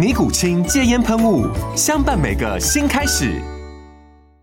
[0.00, 1.46] 尼古清戒烟喷雾，
[1.76, 3.38] 相伴每个新开始。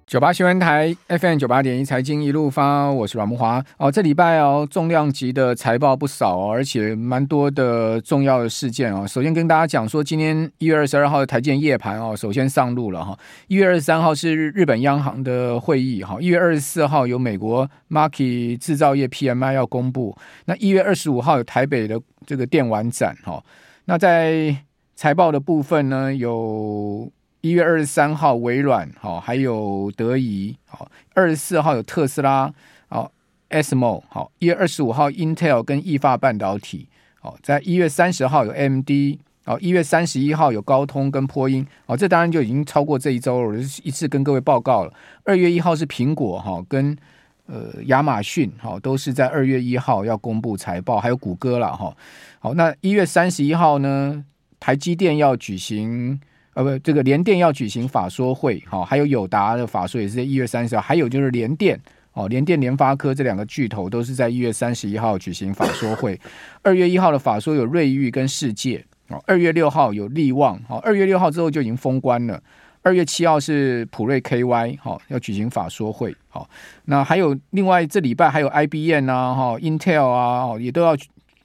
[0.06, 3.66] 九八新闻台 FM 九八点一财经一路发，我是阮木华。
[3.78, 9.08] 哦，这礼拜哦，重量级的财报不少哦，而且蛮多的重要的事件哦。
[9.08, 13.18] 首先跟大家讲说，今天一月二十二号的台建夜盘哦，首先上路了哈。
[13.48, 20.16] 一月二十三号是日本央行的会议哈，一月二十四号有美国 Markit 制造业 PMI 要公布，
[20.46, 23.44] 那一月二十五号有台北的这个电玩展哈。
[23.86, 24.56] 那在
[24.98, 27.08] 财报的部分呢，有
[27.42, 32.52] 一月二十三号微软，好，还有德仪，好，二十四号有特斯拉，
[32.88, 33.12] 好
[33.52, 44.92] ，ASML，好，一月二十五号 Intel 跟意法半导体，好，在一月三十号有 MD，好，一月三十一号有高通跟波音，好，这当然就已经超过这一周了，我就一次跟各位报告了。
[45.24, 46.98] 二月一号是苹果，哈，跟
[47.46, 51.96] 呃亚马逊，好，都是在二月一号要公布财报，还有谷歌了，哈，
[52.40, 54.26] 好，那一月三十一号呢？
[54.60, 56.20] 台积电要举行，
[56.54, 61.80] 呃，不，这个联电要举行法说会，好，还有友达的法说也是在一月三十号，还有就是联电，
[62.14, 66.20] 哦，联电、联发科这两个巨头都是在一月三十一号举行法说会。
[66.64, 72.42] 二月一号的法说有瑞昱跟世界，哦，二月六号有力旺，哦，二月六号之后就已经封关了。
[72.82, 76.50] 二月七号是普瑞 KY，好，要举行法说会，好，
[76.86, 80.98] 那还有另外这礼拜还有 IBM 啊，哈，Intel 啊，也都要。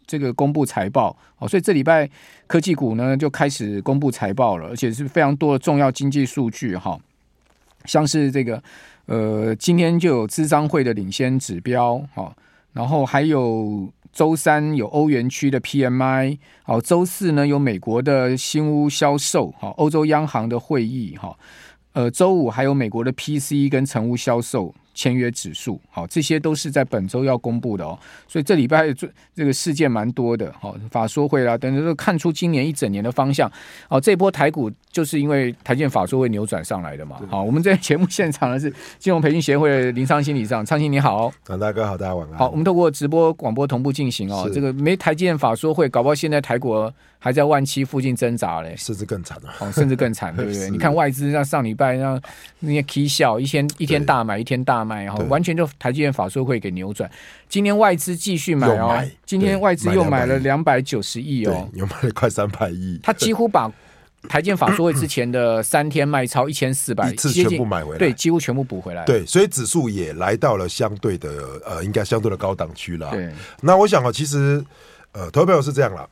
[0.07, 2.09] 这个公布财报哦，所以这礼拜
[2.47, 6.99] 科技股呢就开始公布财报了，而且是非常多的重要经济数据哈，
[7.85, 8.63] 像是这个
[9.07, 12.35] 呃，今天就有资商会的领先指标哈，
[12.73, 21.37] 然后还有周三有欧元区的 PMI，好，周四呢有美国的新屋销售哈，欧洲央行的会议哈，
[21.93, 24.75] 呃，周五还有美国的 PC 跟成屋销售。
[24.95, 27.99] 签约指数，好，这些都是在本周要公布的哦，
[28.29, 33.51] 所以这礼拜这这个事件蛮多的，好，法说会啦，等等都看出今年一整年的方向，
[33.89, 46.91] 好，这波台股就是因为台建法说会扭转上来的嘛，好，我们在节目现场的是金融培训协会的林昌兴理事长，昌兴你好，大哥好，大家晚安，好，我们透过直播广播同步进行哦，这个没台建法说会，搞不好现在台股
[47.25, 50.69] 还在万七附近挣扎嘞，甚至更惨了，哦，甚至更惨， 对不对？
[50.71, 52.21] 你看外资像上礼拜让
[52.59, 57.09] 那些 K 笑一天一天大买一天大卖，然后完全就台积电法说会给扭转。
[57.49, 62.99] 今天外资继续买哦，今天外资又买了两百九十亿哦，又买了快三百亿。
[63.05, 63.71] 他几乎把
[64.29, 69.05] 台积电法说会之前的三天卖超一千四百次全部买回来，对，几乎全部补回来。
[69.05, 73.11] 对，所以指数也来到了相对的呃，应该相对的高档区了。
[73.11, 74.65] 对，那我想啊，其实
[75.13, 76.09] 呃，投票是这样了。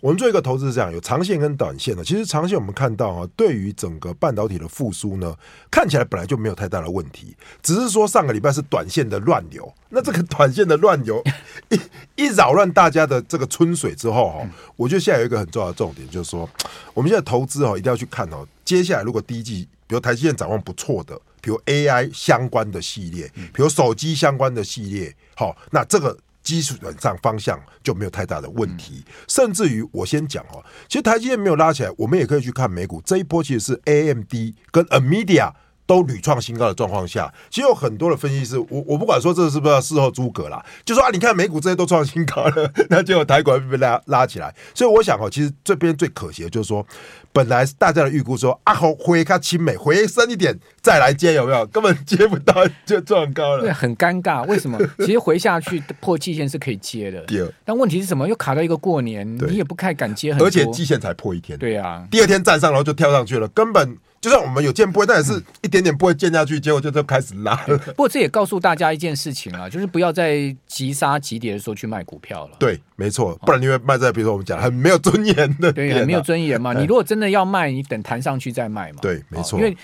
[0.00, 2.04] 我们做一个投资是这样，有长线跟短线的。
[2.04, 5.34] 其实长线我们看到啊，对于整个半导体的复苏呢，
[5.70, 9.72] 看起来本来就没有太大的问题，只是说上个礼拜是短线的乱流。
[9.88, 11.22] 那这个短线的乱流
[11.70, 11.80] 一
[12.24, 16.48] 一扰乱大家的这个春水之后哈，我觉得现在有一个很重要的重点，就是说
[16.92, 26.16] 我们现在投资哦，一定要去看哦，接下来如果第一季比如台积电展望不错的，比如 AI 相关的系列，比如手机相关的系列，好，那这个。
[26.46, 34.32] 基本上方向就没有太大的问题，甚至于我先讲哦，其实台积电没有拉起来，我们也可以去看美股这一波，其实是 AMD
[34.70, 35.52] 跟 Amedia
[35.86, 46.84] 都屡创新高的状况下，其实有很多的分析师，我我不管说这是不是要事后诸葛啦，就说啊，你看美股这些都创新高了，那结果台股被拉拉起来，所以我想哦，其实这边最可惜的就是说。
[47.32, 51.66] 本来大家的预估说啊，好回看清美回升一点再来接，有没有？
[51.66, 54.42] 根本接不到就撞高了，对，很尴尬。
[54.46, 54.78] 为什么？
[55.00, 57.22] 其实回下去破季线是可以接的，
[57.62, 58.26] 但问题是什么？
[58.26, 63.98] 又卡到一个过年，你也不太敢接很多，而且季线才破一天，对啊，第二天站上然后就跳上去了，根本。
[64.26, 67.78] 就算我们有见不会，但也是一点点不会见下去，结果就就开始拉了。
[67.78, 72.56] 不过这也告诉大家一件事情啊，就是不要在急杀急跌的时候去卖股票了。
[72.58, 76.72] 对，没错，不然你会卖在比如说我们讲很没有尊严的，对，很没有尊严嘛。
[76.72, 78.98] 你如果真的要卖，你等弹上去再卖嘛。
[79.00, 79.60] 对，没错。
[79.60, 79.76] 因为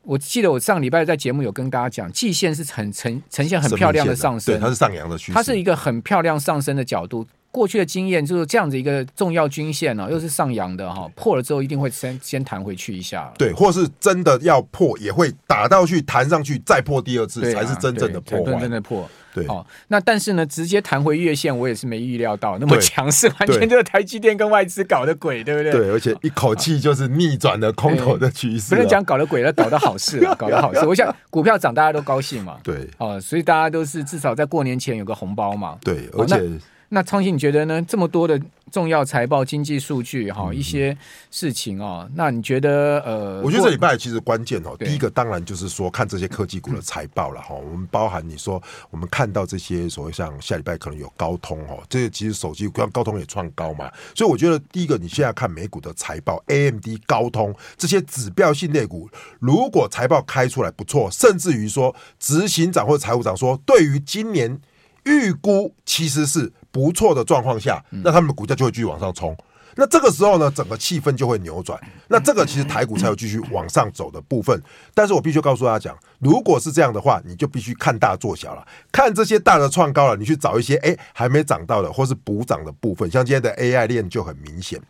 [0.00, 7.26] 我记得我上礼拜在节目有跟大家讲，季线是很呈呈现很漂亮的上升，对，它是上扬的趋势，它是一个很漂亮上升的角度。
[7.54, 19.08] 过去的经验就是这样子一个重要均线呢、哦，又是上扬的哈、哦，破了之后一定会先先弹回去一下，对，或是真的要破，也会打到去弹上去，再破第二次，啊、才是真正的破，真正的破。
[19.32, 25.70] 对，哦，那但是呢，直接弹回月线，我也是没预料到那么强势，完全就是台积电跟外资搞的鬼，对不对？
[25.70, 30.84] 对，而且一口气就是逆转了空头的趋势，不能讲搞的鬼了，搞的好事了， 搞的好事。
[30.86, 36.34] 我想股票涨，大家都高兴嘛，对，哦，所以大家都是至少在过年前有个红包嘛，对，而且。
[36.34, 36.58] 哦
[36.94, 37.82] 那昌信，你觉得呢？
[37.82, 40.96] 这么多的重要财报、经济数据，哈，一些
[41.28, 43.42] 事情哦，那你觉得呃？
[43.42, 47.52] 我觉得这礼拜其实关键哦，第一个当然就是说看这些科技股的财报了哈。
[47.56, 59.10] 我们包含你说，我们看到这些所谓像下礼拜可能有高通哦，这些其实手机像高通也创高嘛，所以我觉得第一个你现在看美股的财报，AMD、高通这些指标性类股，
[59.40, 64.60] 如果财报开出来不错，甚至于说执行长或者财务长说，对于今年
[65.04, 66.52] 预估其实是。
[66.74, 69.34] 不错的状况下，那他们的股价就会继续往上冲。
[69.76, 71.80] 那这个时候呢，整个气氛就会扭转。
[72.08, 74.60] 那这个其实台股才有继续往上走的部分。
[74.94, 78.66] 但是我必须告诉大家讲，如果是这样的话，你就必须看大做小了。
[78.92, 83.10] 看这些大的创高了，你去找一些哎还没涨到的，或是补涨的部分。
[83.10, 84.80] 像今天的 AI 链就很明显。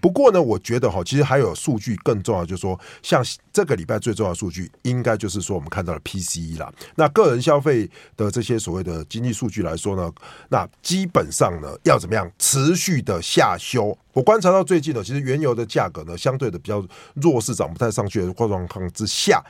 [0.00, 6.72] 不过呢，我觉得哈，其实还有数据更重要，就是说，像这个礼拜最重要的数据，应该就是说我们看到了 PCE 啦。
[6.94, 10.12] 那个人消费的这些所谓的经济数据来说呢，
[10.48, 13.96] 那基本上呢，要怎么样持续的下修？
[14.12, 16.84] 我观察到最近呢，其实原油的价格呢，相对的比较
[17.14, 19.40] 弱势，涨不太上去的状况之下，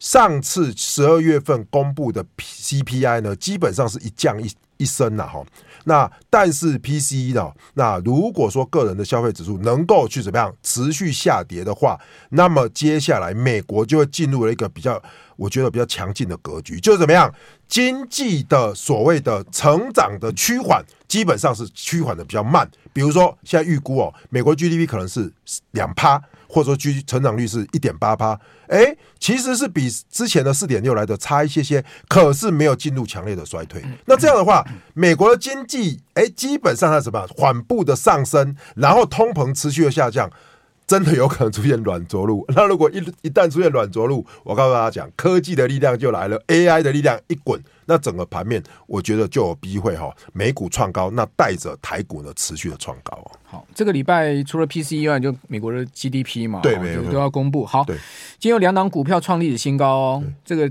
[0.00, 5.44] 上次十二月份公布的 CPI 呢，基本上是一降一一升了哈。
[5.84, 11.96] 那但是 PCE 呢，那如果说个人的消费指数能够去怎么样持续下跌的话，
[12.30, 15.00] 那么接下来美国就会进入了一个比较，
[15.36, 17.32] 我觉得比较强劲的格局，就是怎么样，
[17.68, 22.66] 经济的所谓的成长的趋缓，基本上是趋缓的比较慢。
[22.90, 25.30] 比如说，现在预估哦，美国 GDP 可能是
[25.72, 26.18] 两趴，
[26.48, 33.84] 或者说 G 成长率是一点八趴，哎，其实是比之前的四点六来的差一些些，可是没有进入强烈的衰退。
[34.06, 40.30] 那这样的话，美国的经济哎，基本上它什么缓步的上升，然后通膨持续的下降。
[40.84, 42.44] 真的有可能出现软着陆。
[42.54, 53.18] 那如果一一旦出现软着陆，我告诉大家讲，科技的力量就来了，AI 的力量一滚，那整个盘面我觉得就有机会哈，美股创高，那带着台股呢持续的创高。
[53.44, 57.64] 好，这个礼拜除了 PC 以外，就美国的 GDP 嘛，对，没有都要公布。
[57.64, 57.98] 好，今
[58.48, 60.70] 天有两档股票创历史新高哦，这个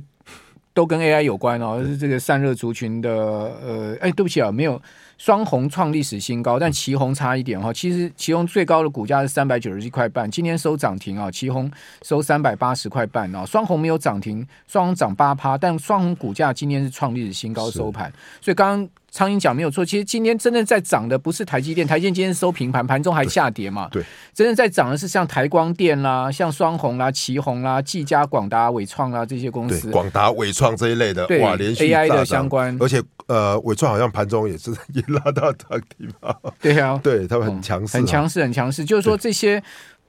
[0.73, 3.11] 都跟 AI 有关哦，是这个散热族群的。
[3.11, 4.81] 呃，哎，对不起啊，没有。
[5.23, 7.71] 双红创历史新高，但旗红差一点哈。
[7.71, 11.29] 其实旗红最高的股价是三百九十一块半，今天收涨停啊。
[11.29, 11.71] 旗红
[12.01, 13.45] 收三百八十块半啊。
[13.45, 18.11] 双红没有涨停，双红涨八趴，但双红股价今天是创历史新高收盘。
[18.41, 18.89] 所以刚刚。
[19.11, 23.89] 昌兴讲没有错，其实今天真正在涨的不是台积电，台积电今天收平盘，盘中还下跌嘛。
[23.91, 24.01] 对，
[24.33, 29.91] 真正在涨的是像台光电啦、像双红啦、旗红啦、技嘉、广达、伟创啦这些公司。
[29.91, 36.33] 广达、伟创这一类的，对哇，连续 AI 的相关，而且呃，伟创好像盘中也是 也拉到涨停嘛。
[36.61, 38.85] 对啊，对他们很强势、啊嗯，很强势，很强势。
[38.85, 39.61] 就是说这些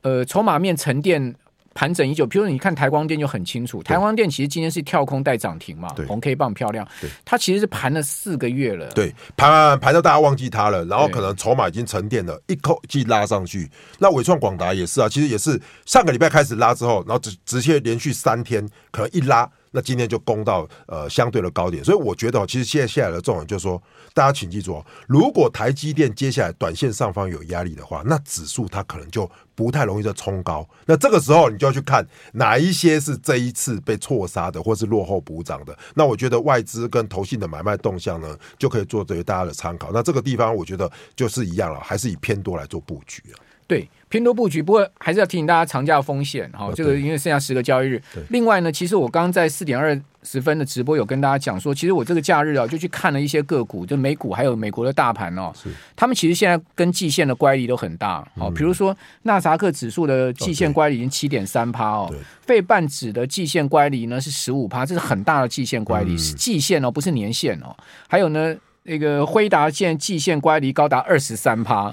[0.03, 1.35] 呃筹码面沉淀。
[1.75, 6.87] 盘整已久，比如你看台光电就很清楚，台光电其实今天是跳空带涨停嘛，红 K 棒漂亮，
[7.25, 13.71] 它其实是盘了四个月了，对，盘盘到大家忘记它了，然后可能筹码已经沉淀了，一口气拉上去。
[13.99, 19.49] 那伟创广达也是啊，其实也是上个礼拜开始拉之后，然后直直接连续三天可能一拉。
[19.73, 23.83] 那今天就攻到呃相对的高点，所以我觉得其实现在下来的重点就是说，
[24.15, 30.69] 大家请记住哦，如果台积电接下来短线上方有压力的话，那指数它可能就不太容易再冲高。
[30.87, 35.77] 那这个时候你就要去看哪一些是这一次被错杀的，或是落后补涨的。
[35.95, 39.91] 那我觉得外资跟投信的买卖动向呢，就可以做对于大家的参考。
[39.93, 43.37] 那这个地方我觉得就是一样了，还是以偏多来做布局啊。
[43.73, 46.71] 对，偏多布局，不过还是要提醒大家长假风险哈。
[46.75, 48.03] 这个因为剩下十个交易日。
[48.29, 55.51] 另外呢，其实我刚刚在四点二十分的直播有跟大家讲说，其实我这个假日啊，就去看了一些个股，就美股还有美国的大盘哦。
[55.55, 55.71] 是。
[55.97, 58.23] 他们其实现在跟季线的乖离都很大。
[58.37, 62.15] 好，比如说纳萨克指数的季线乖离已经七点三趴哦。
[62.43, 67.75] 费半指的季线乖离呢是十五趴，这是很大的季线乖离，是季线哦，不是年线哦。
[68.07, 68.55] 还有呢。
[68.85, 71.89] 那个辉达现在季线乖离高达二十三趴，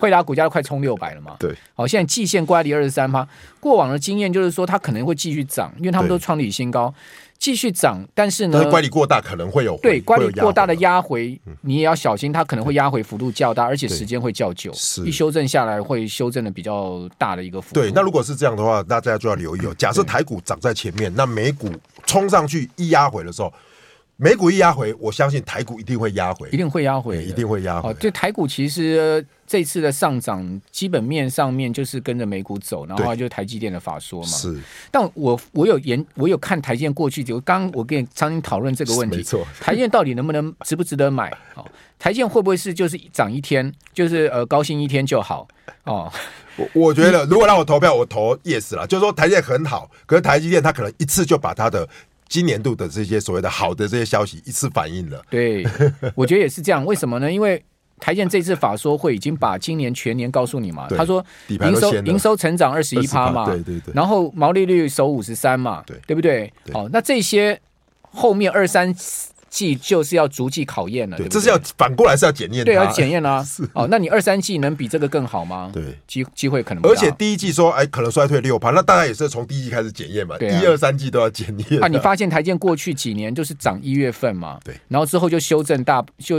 [0.00, 1.36] 辉达股价都快冲六百了嘛。
[1.38, 3.26] 对，好，现在季线乖离二十三趴，
[3.60, 6.92] 过往的经验就是说它可能会继续涨，因为他们都创历史新高。
[7.38, 14.70] 继续涨，但是呢，乖离过大可能会有对乖离过大的压回，你也要小心，它可能会压回幅度较大，而且时间会较久。
[14.74, 17.80] 是，一修正下来会修正的比较大的一个幅度。
[17.80, 19.74] 对，那如果是这样的话，大家就要留意哦。
[19.78, 21.72] 假设台股涨在前面，那美股
[22.04, 23.50] 冲上去一压回的时候。
[24.22, 27.92] 美股一压回，我相信台股一定会压回，一定会压回，一定会压回。
[27.94, 34.28] 就台股其实这次的上涨，基本面上面就是跟着美股走，然后就是台积电的法说嘛。
[34.28, 34.60] 是，
[34.90, 41.30] 但我我有研，我有看台积电过去，就刚我跟你曾经讨论这个问题，没错， 台积电到底能不能值不值得买？
[41.54, 41.64] 哦，
[41.98, 45.48] 台积电会不会是就是涨一天，就是呃高兴一天就好？
[45.84, 46.12] 哦，
[46.56, 51.88] 我我觉得如果让我投票，我投 yes 啦，就是说台积电很好，可是台积电它可能一次就把它的。
[52.30, 55.66] 今年度的这些所谓的好的这些消息一次反映了，对，
[56.14, 56.82] 我觉得也是这样。
[56.86, 57.30] 为什么呢？
[57.30, 57.62] 因为
[57.98, 66.50] 台建这次法说会已经把今年全年告诉你嘛，他说营收营收成长二十一趴嘛，对对对，然后毛利率守五十三嘛，对对不对？
[66.72, 67.60] 好，那这些
[68.00, 68.94] 后面二三。
[69.50, 73.44] 季就是要逐季考验了，对，这是要反过来是要检验，对，要检验啊。
[73.74, 75.70] 哦，那你二三季能比这个更好吗？
[75.74, 81.82] 对，机机会可能，而且第一季说哎可能衰退六趴，那大家也是从第一季开始检验嘛，一二三季都要检验。
[81.82, 86.36] 啊，你发现台建过去几年就是涨一月份嘛，对，然后之后就修正大就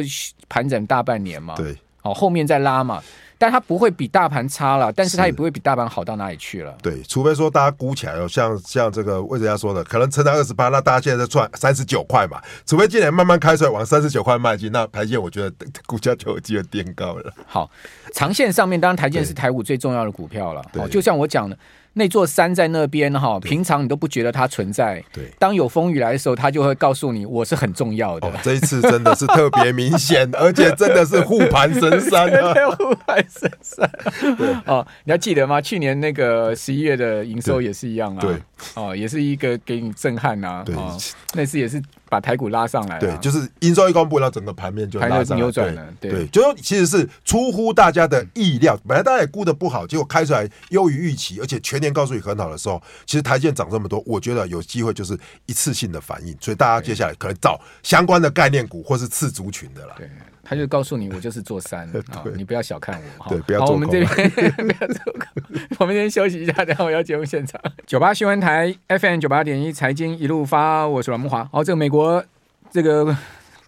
[0.47, 3.03] 盘整大半年嘛，对，哦，后面再拉嘛。
[3.41, 6.77] 但它不会比大盘差了，但是它也不会比大盘好到哪里去了。
[6.79, 12.39] 对，除非说大家估起来哦，像像这个魏哲家说的，可能成长二十八，那大家现在在赚三十九块嘛。
[12.67, 15.51] 除非今年慢慢开出来往三十九块迈进，那台积我觉得
[15.87, 17.33] 股价就有机会垫高了。
[17.47, 17.67] 好，
[18.13, 20.63] 长线上面当然台积是台股最重要的股票了。
[20.77, 21.57] 好，就像我讲的。
[21.93, 25.03] 那座山在那边哈，平常你都不觉得它存在。
[25.11, 28.27] 对，当有风雨来的时候，它就会告诉你我是很重要的。
[28.27, 32.53] 哦、这一次真的是特别明显，而且真的是护盘神山啊！
[32.77, 33.91] 护盘神山。
[34.37, 35.59] 对哦，你还记得吗？
[35.59, 38.21] 去年那个十一月的营收也是一样啊。
[38.21, 38.35] 对，
[38.75, 40.63] 哦，也是一个给你震撼啊。
[40.65, 40.97] 对，哦、
[41.33, 41.81] 那次也是。
[42.11, 59.95] 把台股拉上来，对，就是营收一公布，然后整个盘面就拉上来，扭转了，对，对，就说其实是出乎大家的意料，本来大家也估得不好，结果开出来优于预期，而且全年告诉你很好的时候，其实台积电涨这么多，我觉得有机会就是一次性的反应，所以大家接下来可能找相关的概念股或是次族群的啦。
[59.97, 60.09] 对。
[60.43, 63.29] 他就告诉你，我就是座山 啊，你不要小看我。
[63.29, 64.07] 对，不要做我们这边
[64.57, 65.25] 不要做空。
[65.79, 67.61] 我们先休息一下，等下我要节目现场。
[67.85, 71.43] 九八新闻台 FM 九八点一财经一路发，我是阮木华。
[71.51, 72.23] 好，这个美国
[72.71, 73.15] 这个。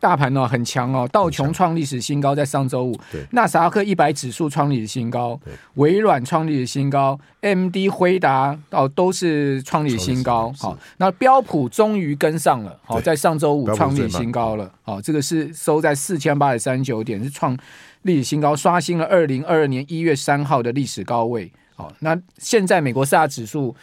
[0.04, 3.00] 大盘呢很强哦，道琼创历史新高，在上周五，
[3.32, 5.40] 纳斯达克一百指数创历史新高，
[5.76, 10.52] 微软创历史新高，AMD 辉达哦都是创历史新高。
[10.60, 14.70] 好，那标普终于跟上了，好，在上周五创历史新高了。
[14.82, 17.58] 好，这个是收在四千八百三十九点，是创
[18.02, 21.50] 历史新高，刷新了二零二二年一月三号的历史高位。
[21.76, 23.74] 好，那现在美国四大指数。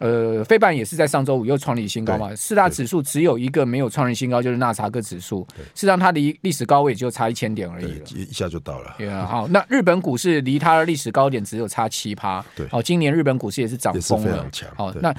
[0.00, 2.34] 呃，费半也是在上周五又创立新高嘛？
[2.34, 5.46] 四大指数只有一个没有创立新高，就是纳斯达克指数。
[5.56, 8.94] 事实上，它离历史高位也就差一千点而已，一下就到了。
[8.96, 12.42] 对啊，好，那日本股市离它的历史高点只有差七趴。
[12.56, 15.14] 对，哦，今年日本股市也是涨疯了，好，那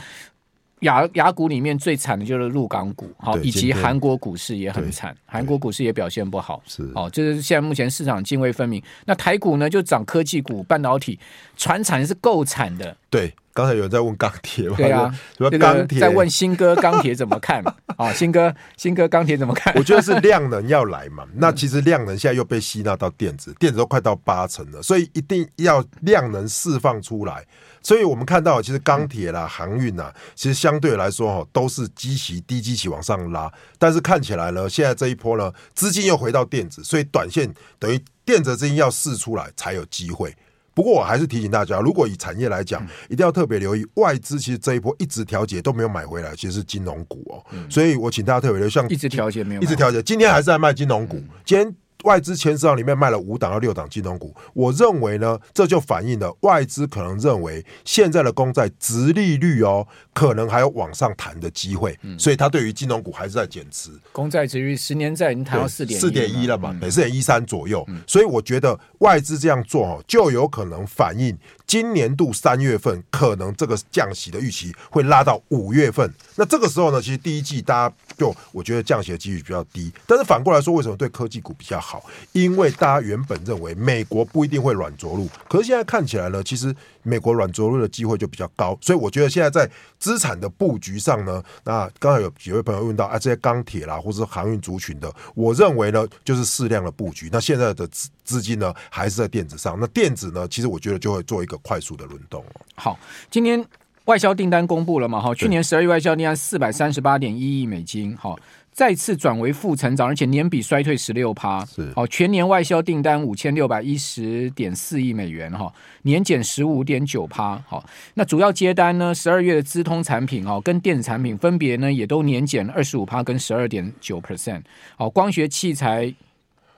[0.80, 6.60] 雅雅股里面最惨的就是陆港股，好，以及韩国股市也很惨，韩国股市也表现不好。
[6.66, 8.82] 是，哦，就是现在目前市场泾渭分明。
[9.06, 11.20] 那台股呢，就涨科技股、半导体、
[11.56, 12.98] 船产是够惨的。
[13.12, 13.32] 对。
[13.54, 14.78] 刚才有人在问钢铁嘛？
[14.78, 16.00] 对啊，什么钢铁？
[16.00, 17.64] 在问新哥钢铁怎么看？
[17.98, 19.74] 啊， 新哥，新哥钢铁怎么看？
[19.76, 21.26] 我觉得是量能要来嘛。
[21.36, 27.46] 那其实量能现在又被吸纳到电子，电子都快到八成了，所以一定要量能释放出来。
[27.84, 33.52] 所以我们看到，其实钢铁啦、航运呐，其实相对来说哈，都是基期低基期往上拉。
[33.80, 40.34] 但是看起来呢，现在这一波呢，资金又回到电子，所以短线等于电子资金要释出来才有机会。
[40.74, 44.40] 不过我还是提醒大家，如果以产业来讲，一定要特别留意外资。
[44.40, 47.44] 其实这一波一直调节都没有买回来，其实是金融股哦。
[47.70, 51.22] 所以我请大家特别留意，像一直调节没有，一直调节，今天还是在卖金融股。
[51.46, 51.76] 今天。
[52.04, 63.92] 外资前十档里面卖了五档到六档金融股，我认为呢，这就反映了外资可能认为现在的公债殖利率哦，可能还有往上弹的机会，所以他对于金融股还是在减持。
[64.12, 76.12] 公债殖利率十年债已经谈到四点四点一了嘛，每四点一三左右，所以我觉得外资这样做哦，就有可能反映今年度三月份可能这个降息的预期会拉到五月份。
[76.36, 81.91] 那这个时候呢，其实第一季大家就我觉得降息的几率比较低，但是反过来说，为什么对科技股比较好？
[81.92, 89.70] 好，因为大家原本认为美国不一定会软着陆，可是现在看起来呢，其实美国软着陆的机会就比较高，所以我觉得现在在
[90.00, 97.28] 资产的布局上呢，那刚才有几位朋友问到啊，这些钢铁啦，或者是航运族群的，我认为呢，就是适量的布局。
[97.30, 102.42] 那现在的资资金呢，还是在电子上，那电子呢，其实我觉得就会做一个快速的轮动。
[102.76, 102.98] 好，
[103.30, 103.66] 今天。
[104.06, 105.22] 外销订单公布了嘛？
[105.22, 108.36] 哈，去年十二月外销订单四百三十八点一亿美金，哈，
[108.72, 111.64] 再次转为负成长，而且年比衰退十六趴。
[111.66, 115.72] 是，好，全年外销订单五千六百一十点四亿美元，哈，
[116.04, 117.62] 年减十五点九趴。
[117.68, 119.14] 好，那主要接单呢？
[119.14, 124.62] 十二月的资通产品，哦，跟电子产品分别呢，也都年减二十五趴跟十二点九 percent。
[124.96, 126.14] 好，光学器材。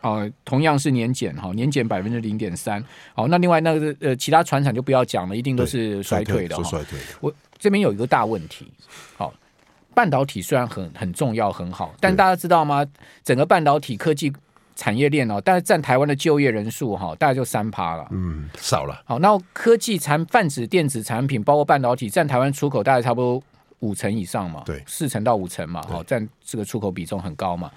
[0.01, 2.83] 哦，同样是年减哈，年减百分之零点三。
[3.15, 6.63] 好，那另外那个呃，其他船产就不要讲了，一定都是衰退的哈。
[6.63, 7.05] 衰退的。
[7.21, 8.67] 我这边有一个大问题，
[9.15, 9.33] 好，
[9.93, 12.85] 半导体虽然很很重要很好，但大家知道吗？
[13.23, 14.33] 整个半导体科技
[14.75, 18.07] 产业链哦，但是占台湾的就业人数哈，大概就三趴了。
[18.11, 19.01] 嗯，少了。
[19.05, 23.41] 好，那科技产泛指电子产品，包括半导体，占台湾出口大概差不多
[23.79, 24.63] 五成以上嘛。
[24.65, 25.81] 对，四成到五成嘛。
[25.87, 27.71] 好，占这个出口比重很高嘛。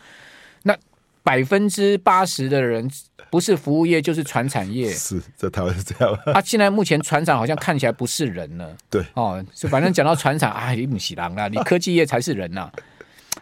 [0.62, 0.74] 那
[1.22, 2.90] 百分之八十的人
[3.36, 6.18] 不是服务业就是船产业，是在台湾是这样。
[6.32, 8.74] 啊，现在目前船厂好像看起来不是人了。
[8.88, 12.72] 对，哦，就反正讲到船厂，啊， 你不是人啊，你科技业才是人呐、啊。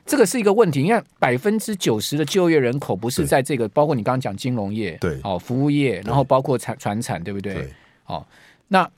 [0.04, 0.82] 这个是一个问题。
[0.82, 7.54] 你看，百分之九十的就业人口不是在这个，包括你刚刚讲金融业，对，哦，服务业，然后包括产船产，对不对？
[7.54, 7.72] 对。
[8.06, 8.26] 哦，
[8.66, 8.90] 那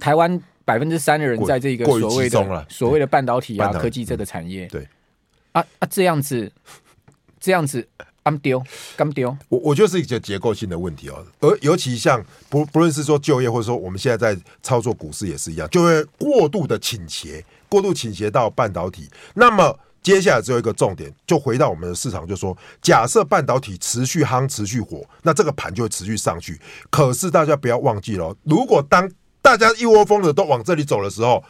[0.00, 4.84] 台湾百分之三的人在这个所谓的所谓的半导体啊科技这个产业，对。
[5.52, 6.50] 啊啊，这样子。
[7.40, 7.86] 这样子，
[8.28, 8.62] 刚丢，
[8.94, 9.34] 刚丢。
[9.48, 19.08] 我我觉得是一个结构性的问题哦，而尤其像不不论是说就业，或者说我们现在在操作股市也是一样，就会过度的倾斜，过度倾斜到半导体。
[19.32, 26.60] 那么接下来只有一个重点，就回到我们的市场，就说假设半导体持续夯、持续火，那这个盘就会持续上去。
[26.90, 31.42] 可是大家不要忘记了，如果当大家一窝蜂的都往这里走的时候，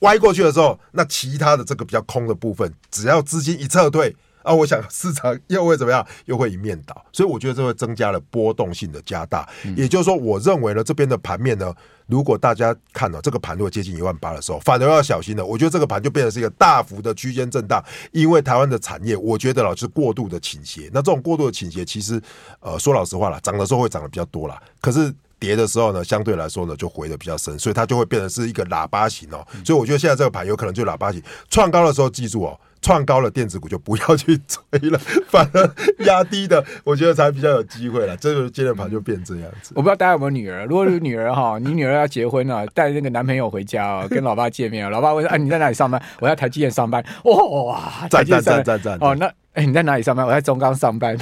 [0.00, 4.14] 歪过去的时候，那其他的这个比较空的部分，只要资金一撤退。
[4.42, 6.06] 啊，我想市场又会怎么样？
[6.26, 9.48] 又会一面倒，所以我觉得这会增加了波动性的加大。
[9.64, 11.74] 嗯、也就是说，我认为呢，这边的盘面呢，
[12.06, 15.44] 如果大家看到这个盘如果接近一万八的时候，反而要小心了。
[15.44, 20.88] 我觉得这个盘就变成是一个大幅的区间震荡，因为台湾的产业，我觉得老是过度的倾斜。
[20.92, 22.20] 那这种过度的倾斜，其实
[22.60, 29.46] 呃，说老实话了，涨的时候会涨的比较多啦，可是跌的时候呢，相对来说呢，就回的比较深，所以它就会变成是一个喇叭型哦。
[29.64, 32.58] 所以我觉得现在这个盘有可能就喇叭型，创高的时候记住哦。
[32.82, 35.70] 创高了电子股就不要去追了， 反而
[36.04, 38.16] 压低的，我觉得才比较有机会了。
[38.16, 39.72] 这个今天盘就变这样子。
[39.76, 47.04] 我不知道大家有没有女儿，如果是女儿哈，你女儿要结婚了，带那个男朋友回家啊， 跟老爸见面啊，老爸问说：“哎，你在哪里上班？”我在台积电上班。
[47.24, 48.98] 哇，赞赞赞赞赞！
[49.00, 50.24] 哦，那哎，你在哪里上班？
[50.26, 51.16] 我在中钢上班。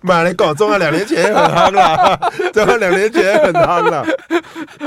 [0.00, 2.18] 妈，你搞中啊两年前很夯啦，
[2.52, 4.02] 中了两年前很夯啦。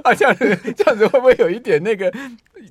[0.04, 2.12] 啊，这样子这样子会不会有一点那个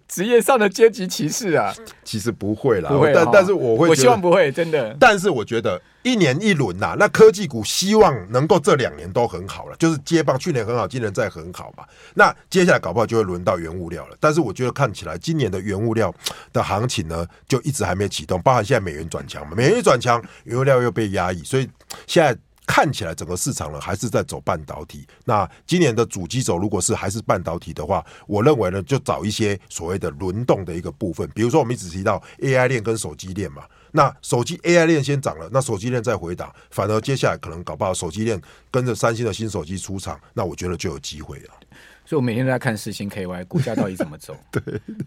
[0.06, 1.74] 职业上的阶级歧视啊？
[2.04, 3.12] 其实不会啦，不会。
[3.14, 4.96] 但但是我会，我希望不会，真的。
[5.00, 11.84] 但是我觉得一年一轮呐，那科技股希望能够这两年都很好了，就是接棒，去年很好，今年再很好嘛。
[12.14, 14.16] 那接下来搞不好就会轮到原物料了。
[14.20, 16.14] 但是我觉得看起来今年的原物料
[16.52, 21.68] 的行情呢，就一直还没启动，包含现在美元转强嘛，美元一转强，原物料又被压抑，所以
[22.06, 22.38] 现在。
[22.66, 25.06] 看起来整个市场呢还是在走半导体。
[25.24, 33.62] 那今年的主机走如果是还是半导体的话，我认为呢就找一些所谓的轮动的一个部分，比如说我们一直提到 AI 链跟手机链嘛。
[33.96, 41.50] 那手机 AI 链先涨了，那手机链再回档，反而接下来可能搞不好手机链跟着三星的新手机出场，那我觉得就有机会了。
[42.06, 44.36] 所以我每天都在看世星 KY 股价到底怎么走。
[44.52, 44.62] 对，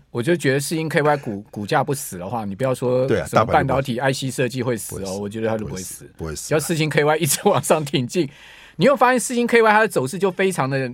[0.10, 6.48] 我就觉得世星 KY 股股价不死的话，你不要说什么半导体 IC 设计会死哦，我觉得它就不会死，不会死。
[6.50, 8.30] 只要世星 KY 一直往上挺进，
[8.78, 10.92] 你又发现世星 KY 它的走势就非常的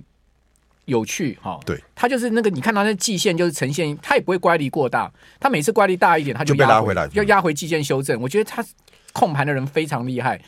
[0.84, 1.58] 有趣哈。
[1.64, 8.20] 对，它就是那个你看它的季线就是呈现，它也不会乖离过大，它每次乖离大一点，它就压回，就被拉回来，要压回季线修正。
[8.20, 8.62] 我觉得它
[9.14, 10.38] 控盘的人非常厉害。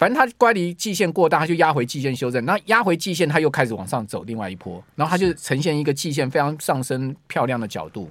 [0.00, 8.10] 反正它乖离季线过大，它就压回季线修正，那压回季线，它又开始往上走另外一波，然后它就呈现一个季线非常上升漂亮的角度。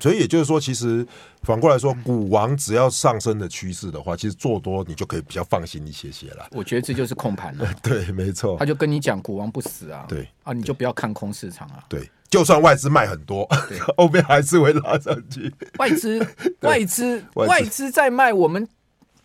[0.00, 1.06] 所以也就是说，其实
[1.42, 6.48] 反过来说，股王只要上升的趋势的话，其实做多你就可以比较放心一些些了。
[6.50, 7.72] 我觉得这就是控盘了。
[7.84, 8.56] 对，没错。
[8.58, 10.06] 他就跟你讲，股王不死啊。
[10.08, 11.84] 对啊，你就不要看空市场啊。
[11.88, 13.48] 对，就算外资卖很多，
[13.96, 15.52] 后面还是会拉上去。
[15.78, 16.26] 外资，
[16.62, 18.68] 外资，外资在卖，我们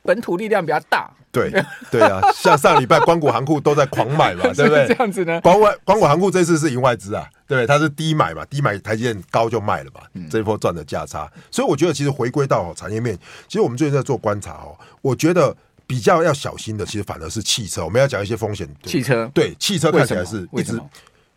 [0.04, 1.10] 本土力量比较大。
[1.32, 1.52] 对
[1.90, 4.88] 对啊，像上礼拜光谷行库都在狂买嘛， 对不对？
[4.88, 5.42] 这样子呢？
[5.42, 7.66] 光外光谷行库这次是赢外资啊，对不对？
[7.66, 11.28] 它是低买嘛，低买台积电高就卖了嘛，嗯、这一波赚的价差。
[11.50, 17.84] 所以我觉得其实回归到产业面，其实我们最近在做观察哦，我觉得比较要小心的，其实反而是汽车。
[17.84, 18.70] 我们要讲一些风险。
[18.84, 20.80] 汽车对汽车看起来是一直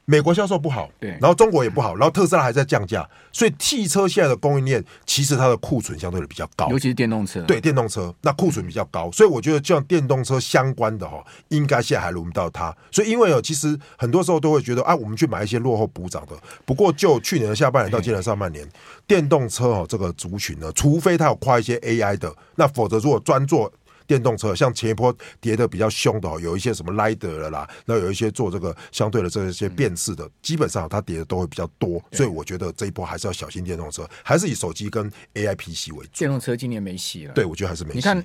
[0.09, 12.73] 美国销售不好，对，然后中国也不好，然后特斯拉还在降价，所以汽车现在的供应链其实它的库存相对的比较高，尤其是电动车，对电动车那库存比较高，所以我觉得像电动车相关的哈，应该现在还轮不到它。
[12.93, 16.37] 所以因为哦，其实很多时候都会觉得啊，我们去买一些落后补涨的。
[16.65, 18.65] 不过就去年的下半年到今年上半年，
[19.09, 23.73] 电动车哦这个族群呢，除非它有跨一些 AI 的，那否则如果专做。
[24.07, 36.19] 电动车像前一波跌的比较凶的，有一些什么 Lider 了啦，那有一些做这个相对的这些辨识的，基本上它跌的都会比较多，所以我觉得这一波还是要小心电动车，还是以手机跟 AI PC 为主。
[36.19, 37.97] 电动车今年没戏了，对，我觉得还是没戏。
[37.97, 38.25] 你看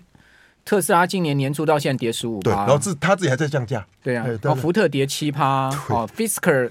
[0.64, 6.70] 特斯拉今年年初到现在跌十五趴，然后自他自己还在降价，对啊，哦，福特跌七趴，哦，Fisker。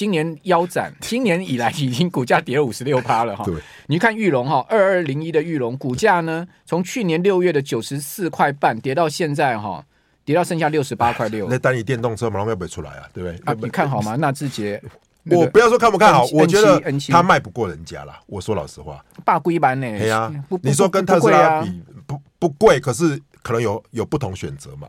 [0.00, 3.44] 今年腰斩，今年以来已经股价跌了五十六趴了哈。
[3.44, 3.56] 对，
[3.88, 9.84] 你看玉龙哈，二二零一的玉龙股价呢，从去年六月的九十四块半跌到现在哈，
[10.24, 11.46] 跌到剩下六十八块六。
[11.50, 13.06] 那单你电动车马上要不要出来啊？
[13.12, 13.38] 对不对？
[13.44, 14.16] 啊，你看好吗？
[14.16, 14.82] 纳智捷，
[15.26, 18.18] 我不要说看不看好，我觉得他卖不过人家啦。
[18.24, 19.98] 我说老实话，霸贵版呢？
[19.98, 20.32] 对呀，
[20.62, 24.88] 你说跟特斯拉比不不贵，可是可能有有不同选择嘛。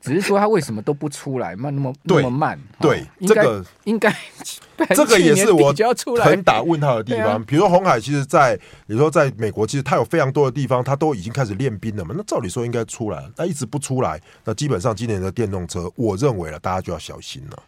[0.00, 2.58] 只是说他为什么都不出来，慢那么那么慢？
[2.80, 4.14] 对，这个应该
[4.94, 5.72] 这个也是我
[6.20, 7.42] 很打问号的地方。
[7.44, 12.14] 比如说红海，其实，在你说在美国，其实它有非常多的地方，它都已经开始练兵了嘛。
[12.16, 17.62] 那照理说应该出来，那一直不出来，那基本上今年的电动车，我认为了，大家就要小心了。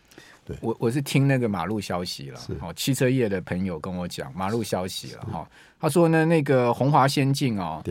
[0.44, 5.48] 对，我我是听那个马路消息了，哦，汽车业的朋友跟我讲马路消息了哈。
[5.80, 7.82] 他说呢，那个红华先进哦，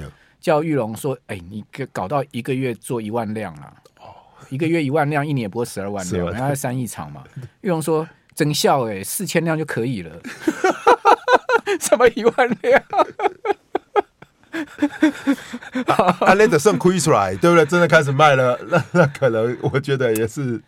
[0.41, 3.73] 叫玉龙说，哎，你搞到一个月做一万辆啊。
[4.49, 7.23] 一个月一万辆，一年也不过十二万辆，然后三亿场嘛。
[7.61, 10.11] 玉龙说增效哎，四千辆就可以了。
[11.79, 12.83] 什么一万辆？
[15.87, 17.65] 啊，那得剩亏出来，对不对？
[17.65, 20.61] 真的开始卖了，那那可能我觉得也是。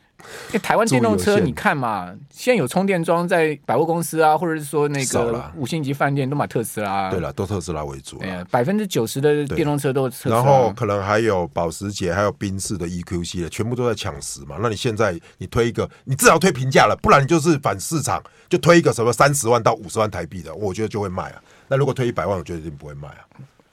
[0.61, 7.09] 台湾电动车，你看嘛，现在有充电桩在百货公司啊，或者是说那个五星级饭店都买特斯拉。
[7.09, 8.21] 对了，都特斯拉为主。
[8.49, 10.35] 百分之九十的电动车都是特斯拉。
[10.35, 14.57] 然后可能还有保时捷，还有宾士的 EQC 的，全部都在抢食嘛。
[14.59, 21.41] 那你现在你推一个，你至少推平价了，不然你就是反市场，就推一个什么三十万到五十万台币的，我觉得就会卖啊。
[21.67, 23.21] 那如果推一百万，我觉得一定不会卖啊。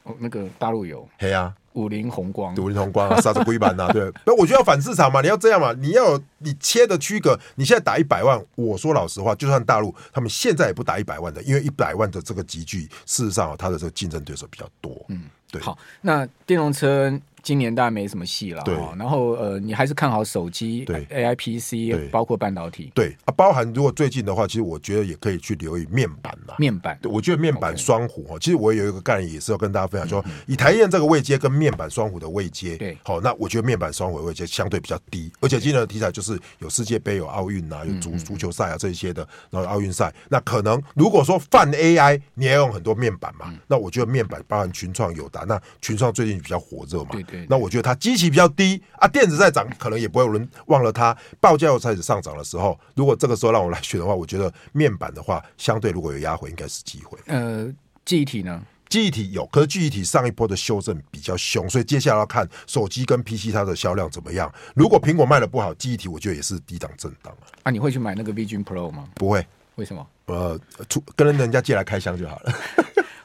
[0.04, 1.08] 哦，那个大陆有。
[1.18, 1.52] 黑啊。
[1.78, 3.88] 五菱宏光，五菱宏光啊，啥子龟板呐？
[3.92, 7.38] 对， 那我觉得要反市场嘛，你要这样嘛，你要有你切的区隔。
[7.54, 14.92] 你现在打一百万，我说老实话，就算大陆他们现在也不打一百万的，因为一百万的这个集聚，事实上它的这个竞争对手比较多。
[15.08, 15.62] 嗯，对。
[15.62, 17.18] 好，那电动车。
[17.48, 18.74] 今年当然没什么戏了，对。
[18.98, 21.06] 然后呃，你还是看好手机、对。
[21.06, 26.52] AI PC，包括半导体，对啊，包含如果最近的话，其实我觉得也可以去留意面板嘛。
[26.58, 51.16] 面板，我觉得面板双虎哦，其实我也有一个概念，也是要跟大家分享，说以台积电这个位阶跟面板双虎的位阶，对，好，那我觉得面板双虎的位阶相对比较低，而且今年的题材就是有世界杯、有奥运啊、有足足球赛啊这些的，然后奥运赛，那可能如果说泛 AI，你也要用很多面板嘛，那我觉得面板包含群创、友达，那群创最近比较火热嘛，对对，那我觉得它机器比较低啊，电子在涨，可能也不会有人忘了它。
[51.40, 57.18] 报价又开始上涨的时候，如果这个时候让我来选的话，我觉得面板的话，相对如果有压回，应该是机会。
[57.26, 57.72] 呃，
[58.04, 58.62] 记忆体呢？
[58.88, 64.50] 记忆体有，可是记忆体上一波的修正比较凶，所以接下来要看手机跟 PC 它的销量怎么样。
[64.74, 67.44] 如果苹果卖的不好，记忆体我觉得也是低档震荡啊。
[67.64, 69.04] 啊，你会去买那个 Vision Pro 吗？
[69.14, 70.06] 不会，为什么？
[70.24, 72.54] 呃，出跟人家借来开箱就好了。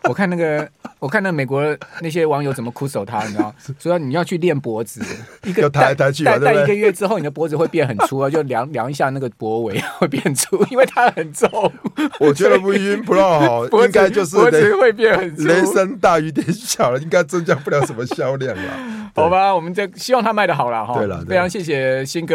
[0.09, 0.67] 我看那个，
[0.99, 1.63] 我看那美国
[2.01, 3.53] 那些网友怎么苦守他，你知道？
[3.79, 5.01] 说你要去练脖子，
[5.43, 11.49] 一个抬来抬去，戴戴一个月之后，你的脖子会变很粗啊，就量量一下那个脖围会变粗，因为它很重。
[12.19, 18.63] 我觉得 Vision Pro 应该就是脖子会变很粗，雷声大雨点小了，应该增加不了什么销量了。
[19.15, 20.95] 好吧，我们就希望它卖的好了哈。
[20.95, 22.31] 对了，非常谢谢新哥。